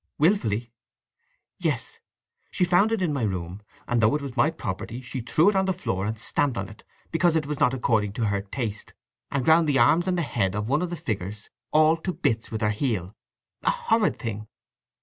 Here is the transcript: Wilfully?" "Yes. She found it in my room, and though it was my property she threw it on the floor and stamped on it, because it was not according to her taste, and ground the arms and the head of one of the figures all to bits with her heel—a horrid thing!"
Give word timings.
Wilfully?" 0.17 0.71
"Yes. 1.59 1.99
She 2.49 2.65
found 2.65 2.91
it 2.91 3.03
in 3.03 3.13
my 3.13 3.21
room, 3.21 3.61
and 3.87 4.01
though 4.01 4.15
it 4.15 4.21
was 4.23 4.35
my 4.35 4.49
property 4.49 4.99
she 4.99 5.21
threw 5.21 5.47
it 5.47 5.55
on 5.55 5.65
the 5.65 5.73
floor 5.75 6.05
and 6.05 6.17
stamped 6.17 6.57
on 6.57 6.67
it, 6.67 6.83
because 7.11 7.35
it 7.35 7.45
was 7.45 7.59
not 7.59 7.71
according 7.75 8.13
to 8.13 8.25
her 8.25 8.41
taste, 8.41 8.95
and 9.29 9.45
ground 9.45 9.69
the 9.69 9.77
arms 9.77 10.07
and 10.07 10.17
the 10.17 10.23
head 10.23 10.55
of 10.55 10.67
one 10.67 10.81
of 10.81 10.89
the 10.89 10.95
figures 10.95 11.51
all 11.71 11.95
to 11.97 12.13
bits 12.13 12.49
with 12.49 12.61
her 12.61 12.71
heel—a 12.71 13.69
horrid 13.69 14.17
thing!" 14.17 14.47